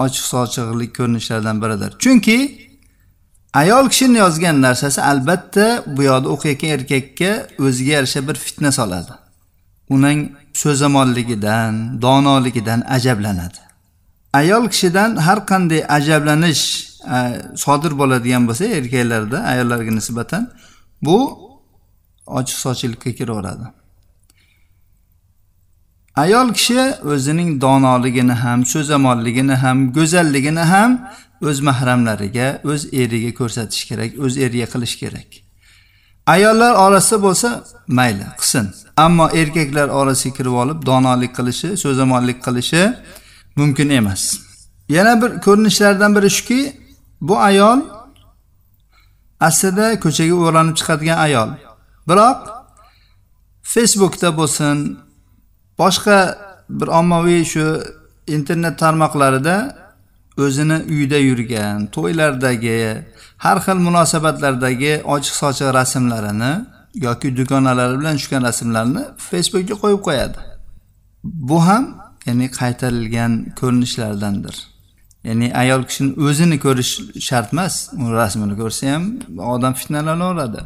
ochiq 0.05 0.25
sochiqlik 0.35 0.91
ko'rinishlaridan 0.99 1.57
biridir. 1.63 1.91
Chunki 2.03 2.39
ayol 3.61 3.89
kishini 3.93 4.19
yozgan 4.25 4.57
narsasi 4.67 5.01
albatta 5.11 5.67
bu 5.97 6.03
yoqda 6.11 6.29
o'qiyotgan 6.35 6.71
erkakka 6.77 7.31
o'ziga 7.67 7.93
yarasha 7.97 8.21
bir 8.29 8.37
fitna 8.45 8.71
soladi. 8.79 9.13
Uning 9.95 10.21
so'zamonligidan 10.63 12.03
donoligidan 12.03 12.81
ajablanadi. 12.97 13.61
Ayol 14.33 14.65
kishidan 14.73 15.11
har 15.17 15.39
qanday 15.51 15.81
ajablanish 15.99 16.65
e, 17.15 17.19
sodir 17.65 17.93
bo'ladigan 18.01 18.43
bo'lsa 18.49 18.65
erkaklarda 18.79 19.39
ayollarga 19.53 19.93
nisbatan 20.01 20.43
bu 21.03 21.19
ochiq 22.39 22.59
sochilikka 22.65 23.11
kiraveradi. 23.19 23.67
Ayol 26.17 26.53
kishi 26.53 26.95
o'zining 27.13 27.61
donoligini 27.61 28.33
ham 28.33 28.67
so'zamonligini 28.67 29.55
ham 29.55 29.93
go'zalligini 29.93 30.65
ham 30.73 30.91
o'z 31.43 31.61
mahramlariga 31.61 32.61
o'z 32.65 32.83
eriga 33.03 33.33
ko'rsatish 33.41 33.85
kerak 33.89 34.11
o'z 34.25 34.37
eriga 34.45 34.67
qilish 34.73 34.97
kerak. 35.03 35.29
Ayollar 36.27 36.73
orasida 36.85 37.23
bo'lsa 37.23 37.49
mayli 37.87 38.27
qilsin 38.41 38.67
ammo 38.97 39.27
erkaklar 39.41 39.89
orasiga 39.89 40.37
kirib 40.37 40.55
olib 40.63 40.79
donolik 40.87 41.33
qilishi 41.39 41.69
so'zamonlik 41.85 42.39
qilishi 42.47 42.83
mumkin 43.57 43.89
emas. 43.89 44.23
Yana 44.89 45.23
bir 45.23 45.31
ko'rinishlardan 45.47 46.11
biri 46.17 46.31
shuki 46.31 46.61
bu 47.21 47.39
ayol 47.39 47.81
aslida 49.41 49.87
ko'chaga 50.05 50.35
o'ranib 50.47 50.75
chiqadigan 50.81 51.19
ayol. 51.27 51.51
Biroq 52.09 52.39
facebookda 53.63 54.29
bo'lsin 54.39 54.77
boshqa 55.83 56.19
bir 56.79 56.89
ommaviy 57.01 57.43
shu 57.53 57.67
internet 58.37 58.75
tarmoqlarida 58.83 59.57
o'zini 60.45 60.79
uyida 60.93 61.19
yurgan 61.29 61.79
to'ylardagi 61.97 62.79
har 63.45 63.59
xil 63.65 63.79
munosabatlardagi 63.89 64.93
ochiq 65.15 65.35
sochiq 65.43 65.69
rasmlarini 65.79 66.53
yoki 67.07 67.29
dugonalari 67.39 67.95
bilan 68.01 68.15
tushgan 68.21 68.43
rasmlarni 68.49 69.03
facebookga 69.31 69.75
qo'yib 69.83 70.01
qo'yadi. 70.09 70.39
Bu 71.49 71.59
ham 71.67 71.85
ya'ni 72.27 72.47
qaytarilgan 72.61 73.33
ko'rinishlardandir. 73.61 74.57
Ya'ni 75.29 75.49
ayol 75.63 75.83
kishini 75.89 76.11
o'zini 76.27 76.57
ko'rish 76.65 76.93
shart 77.29 77.49
emas 77.55 77.75
u 78.03 78.05
rasmini 78.21 78.55
ko'rsa 78.61 78.83
ham 78.95 79.05
odam 79.55 79.73
fitnalanaveradi 79.81 80.61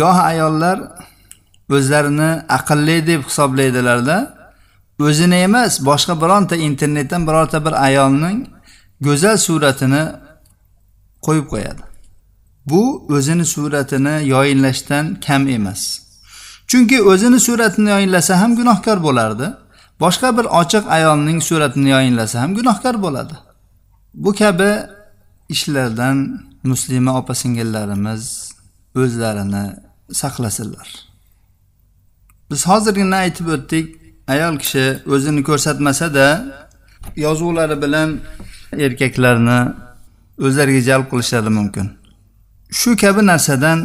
goh 0.00 0.18
ayollar 0.32 0.78
o'zlarini 1.74 2.30
aqlli 2.58 2.96
deb 3.06 3.20
hisoblaydilarda 3.28 4.16
o'zini 5.06 5.36
emas 5.46 5.72
boshqa 5.90 6.14
bironta 6.22 6.56
internetdan 6.56 7.26
birorta 7.28 7.58
bir 7.66 7.74
ayolning 7.86 8.38
go'zal 9.06 9.36
suratini 9.46 10.02
qo'yib 11.26 11.46
qo'yadi. 11.52 11.82
Bu 12.70 12.82
o'zini 13.16 13.46
suratini 13.54 14.14
yoyinlashdan 14.34 15.04
kam 15.26 15.48
emas. 15.48 15.82
Chunki 16.70 17.02
o'zini 17.02 17.40
suratini 17.40 17.88
yoyinlasa 17.94 18.40
ham 18.40 18.50
gunohkor 18.58 18.98
bo'lardi 19.06 19.46
boshqa 20.00 20.28
bir 20.38 20.46
ochiq 20.60 20.84
ayolning 20.96 21.38
suratini 21.48 21.88
yoyinlasa 21.96 22.36
ham 22.42 22.50
gunohkor 22.58 23.02
bo'ladi. 23.04 23.36
Bu 24.14 24.30
kabi 24.40 24.70
ishlardan 25.54 26.16
muslima 26.70 27.12
opa 27.20 27.34
singillarimiz 27.34 28.22
o'zlarini 29.02 29.64
saqlasinlar. 30.12 31.09
Biz 32.50 32.60
hozirgina 32.70 33.16
aytib 33.24 33.46
o'tdik? 33.56 33.86
Ayol 34.32 34.54
kishi 34.62 34.84
o'zini 35.14 35.42
ko'rsatmasada 35.48 36.26
yozuvlari 37.16 37.76
bilan 37.84 38.08
erkaklarni 38.86 39.58
o'zlariga 40.46 40.82
jalb 40.88 41.06
qilishlari 41.12 41.50
mumkin. 41.58 41.86
Shu 42.78 42.90
kabi 43.02 43.22
narsadan 43.30 43.78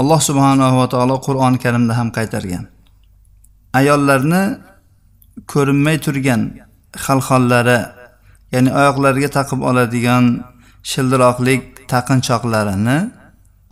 alloh 0.00 0.20
subhanahu 0.28 0.74
va 0.80 0.86
taolo 0.94 1.16
qur'oni 1.26 1.58
karimda 1.64 1.92
ham 1.98 2.08
qaytargan. 2.16 2.64
Ayollarni 3.78 4.42
ko'rinmay 5.52 5.96
turgan 6.04 6.40
xalxollari 7.04 7.78
ya'ni 8.54 8.70
oyoqlariga 8.80 9.30
taqib 9.38 9.60
oladigan 9.70 10.24
shildiroqlik 10.90 11.62
taqinchoqlarini 11.92 12.98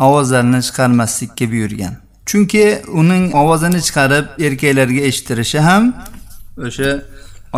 ovozlarini 0.06 0.61
chiqarmaslikka 0.66 1.44
buyurgan. 1.52 1.94
chunki 2.29 2.65
uning 3.01 3.24
ovozini 3.41 3.79
chiqarib 3.88 4.25
erkaklarga 4.48 5.01
eshittirishi 5.10 5.60
ham 5.67 5.84
o'sha 6.67 6.89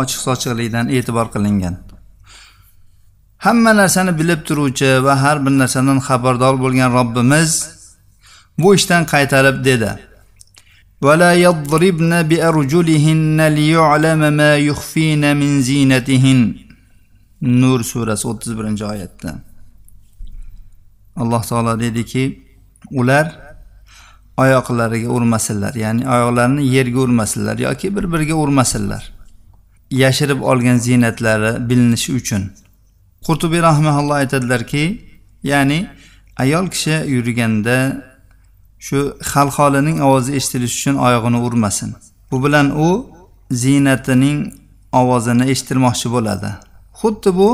ochiq 0.02 0.20
sochiqlikdan 0.26 0.86
e'tibor 0.96 1.26
qilingan 1.34 1.74
hamma 3.46 3.72
narsani 3.80 4.12
bilib 4.20 4.40
turuvchi 4.48 4.90
va 5.06 5.14
har 5.22 5.36
bir 5.44 5.52
narsadan 5.62 5.98
xabardor 6.08 6.54
bo'lgan 6.64 6.90
robbimiz 6.98 7.50
bu 8.62 8.68
ishdan 8.78 9.02
qaytarib 9.12 9.58
dedi 9.70 9.92
ولا 11.06 11.32
يضربن 11.46 12.12
بأرجلهن 12.30 13.38
ليعلم 13.58 14.22
ما 14.40 14.52
يخفين 14.68 15.22
من 15.40 15.50
زينتهن 15.68 16.40
nur 17.42 17.80
surasi 17.90 18.28
o'ttiz 18.28 18.52
birinchi 18.58 18.84
oyatda 18.84 19.30
alloh 21.16 21.42
taolo 21.50 21.80
deydiki 21.80 22.24
ular 23.00 23.26
oyoqlariga 24.37 25.09
urmasinlar. 25.09 25.73
Ya'ni 25.75 26.09
oyoqlarini 26.09 26.67
yerga 26.75 26.99
urmasinlar 26.99 27.57
yoki 27.57 27.95
bir 27.95 28.13
biriga 28.13 28.33
urmasinlar. 28.33 29.11
Yashirib 29.91 30.41
olgan 30.41 30.77
ziynatlari 30.77 31.69
bilinishi 31.69 32.13
uchun. 32.13 32.51
Qurtubiy 33.25 33.61
rahmaulloh 33.61 34.15
aytadilarki 34.15 34.83
ya'ni 35.43 35.89
ayol 36.37 36.67
kishi 36.69 36.95
yurganda 37.07 37.77
shu 38.79 39.17
xalxolining 39.33 39.97
ovozi 40.07 40.35
eshitilishi 40.35 40.77
uchun 40.79 40.95
oyog'ini 41.07 41.39
urmasin. 41.47 41.95
Bu 42.31 42.45
bilan 42.45 42.67
u 42.87 42.89
ziynatining 43.51 44.53
ovozini 44.91 45.45
eshittirmoqchi 45.51 46.07
bo'ladi. 46.15 46.49
Xuddi 46.99 47.29
bu 47.39 47.49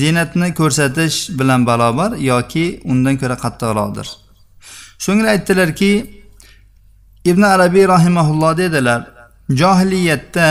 ziynatni 0.00 0.54
ko'rsatish 0.54 1.16
bilan 1.38 1.66
barobar 1.66 2.10
yoki 2.32 2.64
undan 2.84 3.16
ko'ra 3.20 3.36
qattiqroqdir. 3.44 4.08
So'ngra 5.04 5.28
aytdilarki 5.34 5.92
ibn 7.30 7.42
arabiy 7.42 7.88
rahimaulloh 7.94 8.52
dedilar 8.62 9.00
johiliyatda 9.60 10.48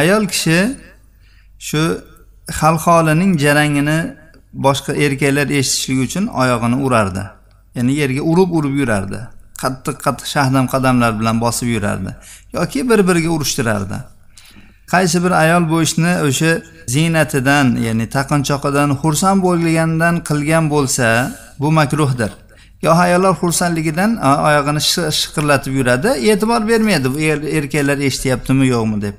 ayol 0.00 0.24
kishi 0.32 0.58
shu 1.68 1.82
xalxolining 2.60 3.32
jarangini 3.44 3.98
boshqa 4.66 4.92
erkaklar 5.04 5.48
eshitishligi 5.58 6.02
uchun 6.08 6.24
oyog'ini 6.26 6.76
urardi. 6.86 7.24
Ya'ni 7.76 7.92
yerga 8.00 8.22
urib 8.30 8.50
urib 8.58 8.74
yurardi. 8.80 9.20
Qattiq 9.62 9.96
qattiq 10.04 10.28
shahdam 10.34 10.66
qadamlar 10.74 11.12
bilan 11.20 11.36
bosib 11.44 11.68
yurardi 11.76 12.10
yoki 12.56 12.90
bir 12.90 13.00
biriga 13.08 13.30
urishtirardi. 13.36 13.98
Qaysi 14.92 15.24
bir 15.24 15.30
ayol 15.30 15.70
bu 15.70 15.82
ishni 15.86 16.12
o'sha 16.28 16.52
ziynatidan 16.94 17.66
ya'ni 17.86 18.06
taqinchoqidan 18.16 18.90
xursand 19.02 19.42
bo'lganidan 19.46 20.14
qilgan 20.28 20.64
bo'lsa 20.74 21.06
bu 21.60 21.68
makruhdir. 21.78 22.30
Yo 22.82 22.92
ayollar 22.92 23.34
xursandligidan 23.40 24.10
oyog'ini 24.48 24.80
shiqirlatib 25.20 25.72
yuradi. 25.80 26.08
E'tibor 26.30 26.68
bermaydi 26.68 27.14
bu 27.14 27.18
er, 27.20 27.38
erkaklar 27.58 27.98
eshityaptimi 28.08 28.66
yo'qmi 28.74 29.02
deb. 29.02 29.14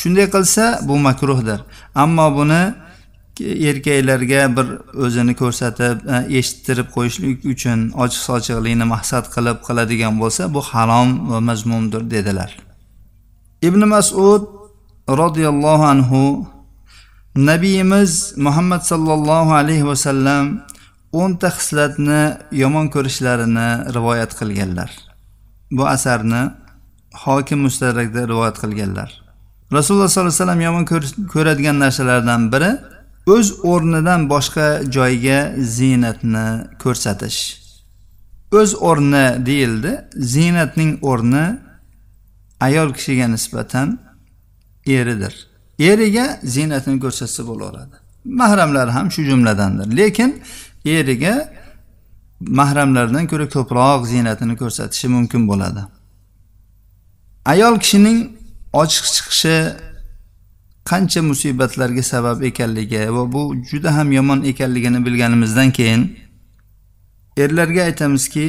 Shunday 0.00 0.26
qilsa 0.34 0.64
bu 0.88 0.98
makruhdir. 0.98 1.60
Ammo 1.94 2.26
buni 2.38 2.62
erkaklarga 3.40 4.42
bir 4.56 4.66
o'zini 5.04 5.34
ko'rsatib 5.42 5.96
eshittirib 6.38 6.88
qo'yishlik 6.96 7.44
uchun 7.52 7.78
ochiq 8.02 8.22
sochiqlikni 8.28 8.86
maqsad 8.94 9.24
qilib 9.34 9.58
qiladigan 9.66 10.14
bo'lsa 10.22 10.42
bu 10.54 10.60
harom 10.70 11.08
va 11.30 11.40
mazmumdir 11.48 12.02
dedilar. 12.14 12.50
Ibn 13.68 13.80
masud 13.94 14.42
roziyallohu 15.08 15.84
anhu 15.94 16.22
nabiyimiz 17.36 18.12
muhammad 18.36 18.82
sollallohu 18.90 19.52
alayhi 19.60 19.86
vasallam 19.86 20.44
o'nta 21.20 21.48
xislatni 21.56 22.22
yomon 22.62 22.86
ko'rishlarini 22.94 23.68
rivoyat 23.96 24.32
qilganlar. 24.40 24.90
Bu 25.76 25.84
asarni 25.94 26.42
hokim 27.24 27.60
mustarakda 27.66 28.28
rivoyat 28.32 28.56
qilganlar. 28.62 29.10
Rasululloh 29.72 30.08
sollallohu 30.08 30.28
alayhi 30.28 30.42
vasallam 30.42 30.60
yomon 30.68 30.84
ko'radigan 31.34 31.76
narsalardan 31.84 32.42
biri 32.52 32.70
o'z 33.34 33.46
o'rnidan 33.72 34.28
boshqa 34.32 34.66
joyga 34.96 35.38
ziynatni 35.76 36.46
ko'rsatish. 36.82 37.40
O'z 38.58 38.70
o'rni 38.88 39.26
deyildi 39.46 39.92
ziynatning 40.34 40.92
o'rni 41.10 41.46
ayol 42.60 42.90
kishiga 42.96 43.26
nisbatan 43.34 43.98
eridir. 44.86 45.34
Eriga 45.78 46.26
ziynatini 46.54 47.00
ko'rsatsa 47.04 47.42
bo'laveradi. 47.50 47.96
Mahramlari 48.24 48.90
ham 48.90 49.10
shu 49.14 49.22
jumladandir. 49.30 49.96
Lekin 49.96 50.30
eriga 50.84 51.52
mahramlardan 52.40 53.26
ko'ra 53.26 53.48
ko'proq 53.48 54.06
ziynatini 54.06 54.56
ko'rsatishi 54.56 55.08
mumkin 55.08 55.48
bo'ladi. 55.48 55.82
Ayol 57.52 57.78
kishining 57.78 58.18
ochiq 58.72 59.06
chiqishi 59.14 59.56
qancha 60.90 61.20
musibatlarga 61.30 62.02
sabab 62.02 62.42
ekanligi 62.42 63.02
va 63.16 63.32
bu 63.32 63.42
juda 63.70 63.96
ham 63.96 64.12
yomon 64.12 64.40
ekanligini 64.50 65.06
bilganimizdan 65.06 65.70
keyin 65.70 66.02
erlarga 67.36 67.82
aytamizki 67.82 68.46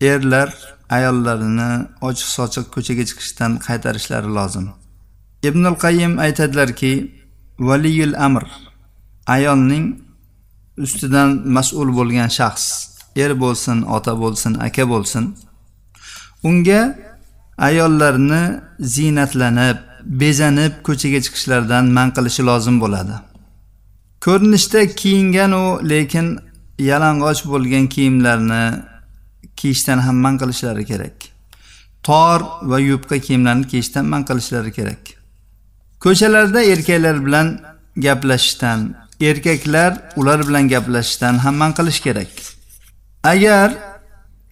erlar 0.00 0.48
ayollarini 0.90 1.70
ochiq 2.08 2.28
sochiq 2.38 2.66
ko'chaga 2.74 3.04
chiqishdan 3.10 3.52
qaytarishlari 3.66 4.30
lozim. 4.38 4.66
Ibnul 5.42 5.76
qayyim 5.84 6.18
aytadilarki 6.18 6.92
valiyul 7.58 8.14
amr 8.26 8.44
ayolning 9.26 10.03
ustidan 10.78 11.42
mas'ul 11.56 11.88
bo'lgan 11.98 12.28
shaxs 12.38 12.66
er 13.16 13.32
bo'lsin 13.42 13.82
ota 13.96 14.12
bo'lsin 14.22 14.52
aka 14.66 14.84
bo'lsin 14.92 15.24
unga 16.48 16.80
ayollarni 17.58 18.42
ziynatlanib 18.80 19.76
bezanib 20.04 20.72
ko'chaga 20.86 21.20
chiqishlaridan 21.24 21.84
man 21.96 22.08
qilishi 22.16 22.42
lozim 22.46 22.80
bo'ladi. 22.80 23.16
Ko'rinishda 24.24 24.80
kiyingan 25.00 25.52
u 25.52 25.88
lekin 25.90 26.38
yalang'och 26.78 27.44
bo'lgan 27.52 27.86
kiyimlarni 27.94 28.64
kiyishdan 29.56 29.98
ham 29.98 30.16
man 30.24 30.38
qilishlari 30.38 30.84
kerak. 30.90 31.16
Tor 32.02 32.40
va 32.70 32.78
yupqa 32.80 33.18
kiyimlarni 33.18 33.66
kiyishdan 33.72 34.04
man 34.12 34.22
qilishlari 34.28 34.72
kerak. 34.72 35.02
Ko'chalarda 36.04 36.60
erkaklar 36.62 37.26
bilan 37.26 37.60
gaplashishdan 37.96 38.94
erkaklar 39.20 40.02
ular 40.16 40.48
bilan 40.48 40.68
gaplashishdan 40.68 41.38
ham 41.38 41.54
man 41.54 41.72
qilish 41.72 42.00
kerak. 42.00 42.28
Agar 43.24 43.72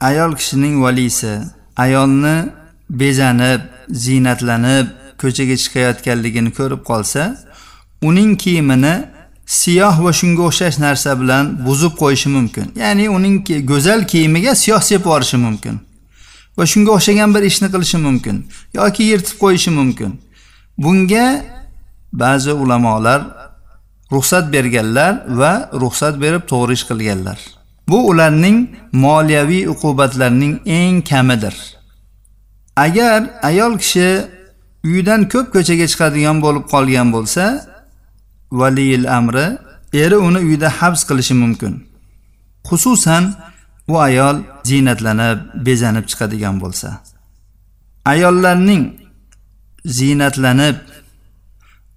ayol 0.01 0.37
kishining 0.37 0.83
valisi 0.85 1.39
ayolni 1.77 2.37
bezanib 2.91 3.61
ziynatlanib 3.91 4.87
ko'chaga 5.23 5.57
chiqayotganligini 5.63 6.51
ko'rib 6.59 6.83
qolsa 6.91 7.23
uning 8.03 8.37
kiyimini 8.43 8.95
siyoh 9.47 10.05
va 10.05 10.13
shunga 10.21 10.43
o'xshash 10.49 10.79
narsa 10.79 11.21
bilan 11.21 11.45
buzib 11.67 11.93
qo'yishi 12.03 12.29
mumkin. 12.37 12.67
Ya'ni 12.83 13.11
uning 13.17 13.37
go'zal 13.71 14.01
kiyimiga 14.13 14.55
siyoh 14.55 14.83
sepib 14.89 15.07
yuborishi 15.07 15.37
mumkin 15.37 15.81
va 16.59 16.65
shunga 16.73 16.91
o'xshagan 16.97 17.35
bir 17.35 17.43
ishni 17.51 17.69
qilishi 17.75 17.99
mumkin 18.07 18.37
yoki 18.75 19.03
yirtib 19.11 19.37
qo'yishi 19.43 19.71
mumkin. 19.79 20.11
Bunga 20.79 21.27
ba'zi 22.13 22.53
ulamolar 22.53 23.21
ruxsat 24.13 24.45
berganlar 24.55 25.13
va 25.41 25.53
ruxsat 25.83 26.15
berib 26.23 26.43
to'g'ri 26.53 26.73
ish 26.79 26.85
qilganlar. 26.91 27.39
Bu 27.91 27.99
ularning 28.11 28.59
moliyaviy 29.05 29.65
uqubatlarining 29.73 30.55
eng 30.79 30.97
kamidir. 31.11 31.55
Agar 32.77 33.21
ayol 33.49 33.73
kishi 33.83 34.09
uyidan 34.85 35.21
ko'p 35.33 35.47
ko'chaga 35.55 35.87
chiqadigan 35.93 36.37
bo'lib 36.45 36.65
qolgan 36.73 37.09
bo'lsa 37.17 37.45
valiyil 38.61 39.07
amri 39.19 39.47
eri 40.03 40.17
uni 40.29 40.41
uyda 40.49 40.69
habs 40.79 41.03
qilishi 41.09 41.35
mumkin. 41.43 41.73
Xususan 42.69 43.25
u 43.93 43.95
ayol 44.09 44.37
ziynatlanib 44.69 45.39
bezanib 45.67 46.05
chiqadigan 46.11 46.57
bo'lsa. 46.63 46.89
Ayollarning 48.13 48.85
ziynatlanib 49.99 50.77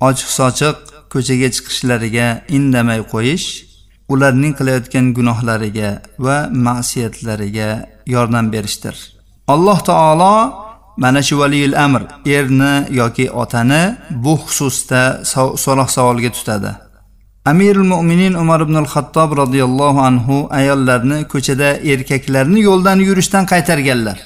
ochiq 0.08 0.30
sochiq 0.39 0.78
ko'chaga 1.13 1.48
chiqishlariga 1.56 2.28
indamay 2.58 3.02
qo'yish 3.13 3.48
ularning 4.13 4.54
qilayotgan 4.60 5.06
gunohlariga 5.18 5.89
va 6.26 6.38
ma'siyatlariga 6.65 7.70
yordam 8.15 8.46
berishdir. 8.54 8.96
Alloh 9.54 9.80
taolo 9.89 10.36
mana 10.98 11.22
shu 11.28 11.36
valiyul 11.41 11.76
amr 11.86 12.02
erni 12.38 12.74
yoki 13.00 13.26
otani 13.32 13.84
bu 14.24 14.34
xususda 14.46 15.02
so'roq 15.63 15.89
savolga 15.96 16.32
tutadi. 16.38 16.72
Amirul 17.46 17.88
mo'minin 17.94 18.34
umar 18.34 18.62
ibn 18.62 18.76
al 18.76 18.88
xattob 18.94 19.30
roziyallohu 19.41 20.00
anhu 20.10 20.48
ayollarni 20.60 21.20
ko'chada 21.34 21.70
erkaklarni 21.91 22.60
yo'ldan 22.70 23.00
yurishdan 23.08 23.44
qaytarganlar. 23.52 24.18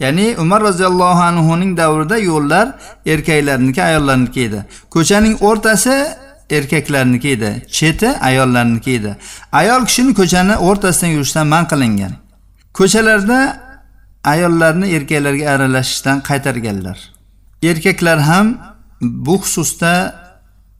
Ya'ni 0.00 0.36
umar 0.38 0.60
roziyallohu 0.68 1.22
anhuning 1.30 1.76
davrida 1.76 2.18
yo'llar 2.18 2.66
erkaklarniki 3.06 3.82
ayollarniki 3.82 4.40
edi. 4.40 4.64
Ko'chaning 4.90 5.34
o'rtasi 5.48 5.94
erkaklarniki 6.50 7.28
edi. 7.28 7.50
Cheti 7.76 8.08
ayollarniki 8.28 8.90
edi. 8.90 9.16
Ayol 9.52 9.84
kishini 9.88 10.14
ko'chani 10.20 10.54
o'rtasidan 10.68 11.10
yurishdan 11.16 11.46
man 11.46 11.64
qilingan. 11.72 12.12
Ko'chalarda 12.78 13.38
ayollarni 14.24 14.86
erkaklarga 14.96 15.50
aralashishdan 15.54 16.16
qaytarganlar. 16.28 16.98
Erkaklar 17.62 18.18
ham 18.20 18.46
bu 19.00 19.34
xususda 19.42 19.92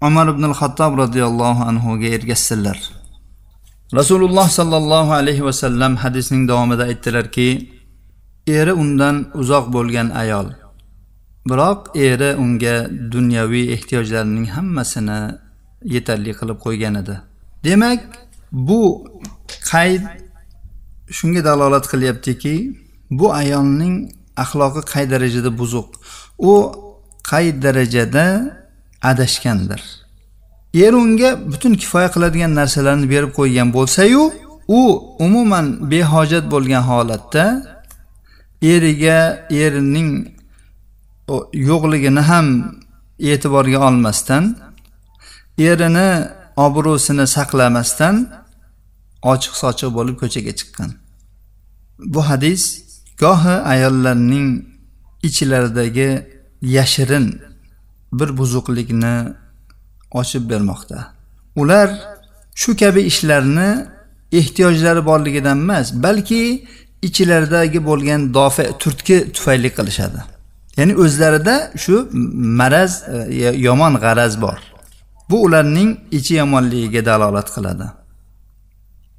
umar 0.02 0.26
ibn 0.28 0.44
xattob 0.60 0.92
roziyallohu 1.02 1.62
anhuga 1.70 2.08
ergashsinlar. 2.16 2.78
Rasululloh 3.98 4.48
sollallohu 4.48 5.12
alayhi 5.20 5.44
vasallam 5.44 5.96
hadisning 5.96 6.48
davomida 6.48 6.84
aytdilarki 6.90 7.48
eri 8.58 8.72
undan 8.72 9.16
uzoq 9.40 9.72
bo'lgan 9.74 10.08
ayol. 10.22 10.48
Biroq 11.50 11.80
eri 11.94 12.30
unga 12.44 12.76
dunyoviy 13.14 13.72
ehtiyojlarining 13.74 14.46
hammasini 14.56 15.20
yetarli 15.94 16.32
qilib 16.40 16.58
qo'ygan 16.64 16.94
edi. 17.02 17.16
Demak 17.64 18.00
bu 18.52 18.80
qayd 19.70 20.02
shunga 21.16 21.44
dalolat 21.44 21.84
qilyaptiki 21.92 22.54
bu 23.18 23.26
ayolning 23.40 23.94
axloqi 24.36 24.80
qay 24.92 25.04
darajada 25.10 25.50
buzuq? 25.60 25.88
U 26.38 26.52
qay 27.30 27.62
darajada 27.62 28.26
adashgandir? 29.10 29.82
Er 30.74 30.92
unga 30.92 31.30
butun 31.52 31.74
kifoya 31.74 32.08
qiladigan 32.14 32.52
narsalarni 32.60 33.06
berib 33.10 33.32
qo'ygan 33.38 33.68
bo'lsayu 33.76 34.22
u 34.68 34.80
umuman 35.18 35.90
behojat 35.90 36.44
bo'lgan 36.50 36.82
holatda 36.90 37.44
eriga 38.62 39.46
erining 39.50 40.10
yo'qligini 41.52 42.20
ham 42.20 42.46
e'tiborga 43.18 43.78
olmasdan 43.88 44.44
erini 45.58 46.28
obro'sini 46.56 47.26
saqlamasdan 47.36 48.16
ochiq 49.32 49.54
sochiq 49.62 49.90
bo'lib 49.96 50.16
ko'chaga 50.22 50.52
chiqqan. 50.58 50.90
Bu 52.12 52.20
hadis 52.28 52.62
gohi 53.22 53.56
ayollarning 53.72 54.48
ichlaridagi 55.28 56.10
yashirin 56.76 57.26
bir 58.12 58.28
buzuqlikni 58.38 59.16
ochib 60.20 60.50
bermoqda. 60.50 60.98
Ular 61.56 61.88
shu 62.54 62.76
kabi 62.76 63.00
ishlarni 63.10 63.70
ehtiyojlari 64.32 65.04
borligidan 65.10 65.58
emas 65.58 65.86
balki 66.02 66.42
ichilaridagi 67.02 67.86
bo'lgan 67.86 68.34
dofa 68.34 68.64
turtki 68.78 69.32
tufayli 69.32 69.70
qilishadi. 69.78 70.20
Ya'ni 70.76 70.94
o'zlarida 71.04 71.72
shu 71.76 72.08
maraz 72.60 72.92
e, 73.28 73.44
yomon 73.66 73.94
g'araz 74.04 74.40
bor. 74.42 74.58
Bu 75.30 75.42
ularning 75.46 75.90
ichi 76.18 76.34
yomonligiga 76.34 77.04
dalolat 77.04 77.48
qiladi. 77.54 77.86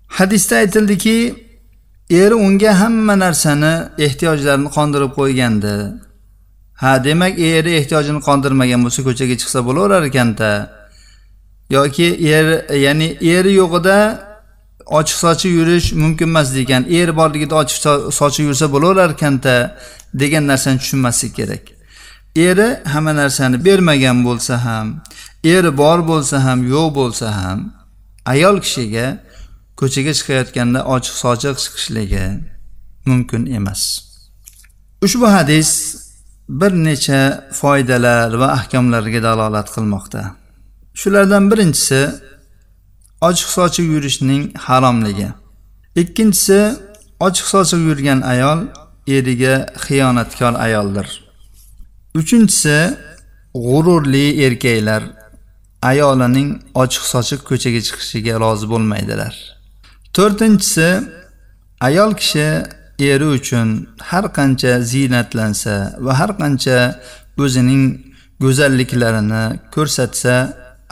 Hadisda 0.07 0.55
aytildiki 0.55 1.17
eri 2.09 2.33
unga 2.33 2.79
hamma 2.79 3.19
narsani 3.19 3.73
ehtiyojlarini 4.05 4.69
qondirib 4.77 5.11
qo'ygandi. 5.19 5.75
Ha 6.81 7.03
demak 7.03 7.39
eri 7.39 7.71
ehtiyojini 7.79 8.21
qondirmagan 8.27 8.79
bo'lsa 8.85 9.01
ko'chaga 9.07 9.35
chiqsa 9.41 9.59
bo'laverar 9.67 10.03
ekanda. 10.09 10.49
Yoki 11.69 12.07
er 12.37 12.45
ya'ni 12.85 13.07
eri 13.35 13.51
yo'g'ida 13.61 13.97
ochiq 14.85 15.17
sochiq 15.23 15.51
yurish 15.59 15.93
mumkin 15.93 16.27
emas 16.27 16.55
degan 16.55 16.83
er 16.99 17.09
borligida 17.19 17.55
ochiq 17.61 17.77
sochiq 18.19 18.45
yursa 18.49 18.65
bo'laverarkanda 18.73 19.77
degan 20.13 20.47
narsani 20.47 20.77
tushunmaslik 20.77 21.35
kerak. 21.35 21.63
Eri 22.35 22.79
hamma 22.93 23.13
narsani 23.15 23.65
bermagan 23.65 24.17
bo'lsa 24.27 24.55
ham 24.65 24.87
eri 25.43 25.77
bor 25.77 25.99
bo'lsa 26.11 26.37
ham 26.45 26.59
yo'q 26.73 26.89
bo'lsa 26.99 27.27
ham 27.39 27.59
ayol 28.25 28.57
kishiga 28.65 29.07
ko'chaga 29.79 30.13
chiqayotganda 30.19 30.79
ochiq 30.95 31.15
sochiq 31.23 31.55
chiqishligi 31.63 32.25
mumkin 33.05 33.45
emas. 33.57 33.81
Ushbu 35.05 35.27
hadis 35.37 35.69
bir 36.49 36.71
necha 36.87 37.21
foydalar 37.59 38.29
va 38.41 38.47
ahkomlarga 38.57 39.19
dalolat 39.27 39.67
qilmoqda. 39.75 40.21
Shulardan 41.01 41.51
birinchisi 41.51 41.99
ochiq 43.27 43.49
sochiq 43.57 43.85
yurishning 43.93 44.43
haromligi. 44.67 45.29
Ikkinchisi 46.01 46.59
ochiq 47.27 47.47
sochiq 47.53 47.81
yurgan 47.87 48.19
ayol 48.33 48.59
eriga 49.07 49.55
xiyonatkor 49.85 50.53
ayoldir. 50.65 51.07
Uchinchisi 52.19 52.77
g'ururli 53.67 54.25
erkaklar 54.45 55.03
ayolining 55.91 56.49
ochiq 56.83 57.03
sochiq 57.13 57.41
ko'chaga 57.49 57.81
chiqishiga 57.87 58.33
rozi 58.43 58.65
bo'lmaydilar. 58.73 59.33
To'rtinchisi 60.15 60.89
ayol 61.87 62.11
kishi 62.21 62.47
eri 63.11 63.27
uchun 63.37 63.67
har 64.09 64.25
qancha 64.37 64.73
ziynatlansa 64.91 65.75
va 66.05 66.11
har 66.19 66.31
qancha 66.41 66.77
o'zining 67.43 67.83
go'zalliklarini 68.43 69.43
ko'rsatsa 69.75 70.35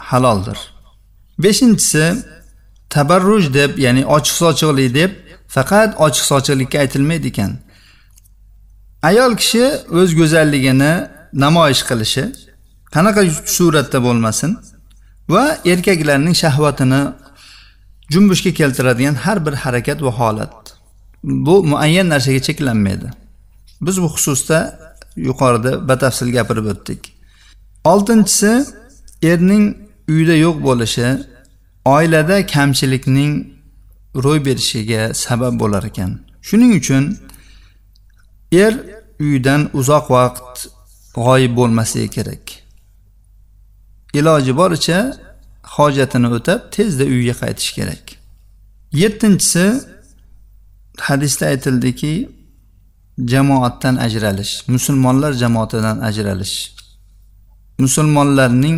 haloldir. 0.09 0.59
Beshinchisi 1.43 2.05
tabarruj 2.95 3.53
deb 3.53 3.71
ya'ni 3.85 4.03
ochiq 4.15 4.35
sochiqlik 4.41 4.89
deb 4.99 5.11
faqat 5.55 5.89
ochiq 6.05 6.25
sochiqlikka 6.31 6.77
aytilmaydi 6.83 7.27
ekan. 7.33 7.51
Ayol 9.09 9.33
kishi 9.41 9.65
o'z 9.99 10.09
go'zalligini 10.19 10.93
namoyish 11.43 11.83
qilishi 11.89 12.23
qanaqa 12.95 13.21
suratda 13.55 13.99
bo'lmasin 14.07 14.51
va 15.33 15.43
erkaklarning 15.71 16.35
shahvatini 16.43 17.01
jumbushga 18.13 18.51
keltiradigan 18.59 19.15
har 19.23 19.37
bir 19.45 19.53
harakat 19.63 19.99
va 20.05 20.11
holat. 20.19 20.55
Bu 21.23 21.55
muayyan 21.71 22.07
narsaga 22.13 22.41
cheklanmaydi. 22.47 23.07
Biz 23.81 23.95
bu 24.03 24.07
xususda 24.15 24.59
yuqorida 25.27 25.71
batafsil 25.89 26.29
gapirib 26.37 26.65
o'tdik. 26.73 27.01
Oltinchisi 27.91 28.51
erning 29.31 29.65
uyda 30.13 30.35
yo'q 30.45 30.57
bo'lishi 30.67 31.07
oilada 31.95 32.37
kamchilikning 32.53 33.33
ro'y 34.23 34.39
berishiga 34.45 35.01
sabab 35.13 35.53
bo'lar 35.61 35.83
ekan. 35.91 36.11
Shuning 36.47 36.71
uchun 36.79 37.03
er 38.51 38.73
uydan 39.19 39.61
uzoq 39.79 40.05
vaqt 40.15 40.55
g'oyib 41.25 41.53
bo'lmasligi 41.59 42.09
kerak. 42.17 42.43
Iloji 44.19 44.53
boricha 44.61 44.99
hojatini 45.75 46.27
o'tab 46.37 46.59
tezda 46.75 47.03
uyga 47.13 47.35
qaytish 47.41 47.71
kerak. 47.77 48.03
Yettinchisi 49.01 49.65
hadisda 51.07 51.45
aytildiki 51.53 52.13
jamoatdan 53.33 53.95
ajralish 54.05 54.53
musulmonlar 54.67 55.33
jamoatidan 55.33 55.97
ajralish. 56.09 56.55
Musulmonlarning 57.79 58.77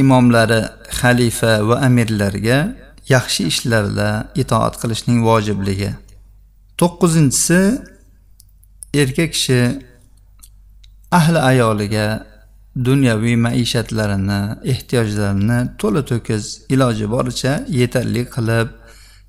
imomlari 0.00 0.60
xalifa 0.98 1.52
va 1.68 1.76
amirlarga 1.86 2.58
yaxshi 3.14 3.42
ishlarda 3.52 4.08
itoat 4.42 4.74
qilishning 4.82 5.18
vojibligi. 5.28 5.90
To'qqizinchisi 6.80 7.60
erkak 9.02 9.30
kishi 9.36 9.60
ahli 11.18 11.38
ayoliga 11.50 12.06
dunyoviy 12.88 13.36
maishatlarini 13.46 14.40
ehtiyojlarini 14.72 15.58
to'la 15.80 16.02
to'kis 16.10 16.44
iloji 16.74 17.06
boricha 17.14 17.52
yetarli 17.80 18.22
qilib 18.34 18.68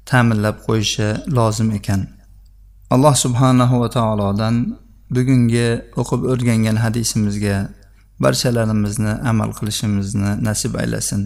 ta'minlab 0.09 0.57
qo'yishi 0.67 1.07
lozim 1.37 1.69
ekan. 1.79 2.01
Alloh 2.93 3.15
subhanahu 3.25 3.75
va 3.81 3.89
taolodan 3.97 4.55
bugungi 5.15 5.67
o'qib 6.01 6.21
o'rgangan 6.31 6.77
hadisimizga 6.85 7.57
barchalarimizni 8.24 9.12
amal 9.30 9.50
qilishimizni 9.58 10.30
nasib 10.48 10.74
aylasin 10.82 11.22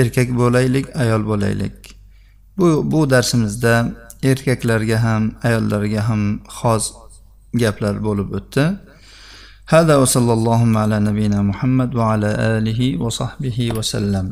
erkak 0.00 0.28
bo'laylik 0.40 0.86
ayol 1.02 1.22
bo'laylik 1.30 1.76
bu 2.58 2.68
bu 2.92 3.00
darsimizda 3.10 3.74
erkaklarga 4.30 4.98
ham 5.06 5.22
ayollarga 5.48 6.00
ham 6.08 6.22
xos 6.58 6.84
gaplar 7.62 7.94
bo'lib 8.06 8.28
o'tdi 8.38 8.64
هذا 9.74 9.96
وصلى 9.96 10.32
اللهم 10.32 10.78
على 10.78 11.00
نبينا 11.00 11.42
محمد 11.42 11.94
وعلى 11.94 12.30
آله 12.58 12.80
وصحبه 13.02 13.58
وسلم 13.76 14.26